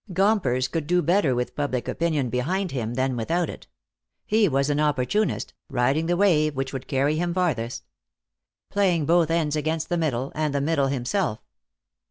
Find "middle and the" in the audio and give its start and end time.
9.99-10.59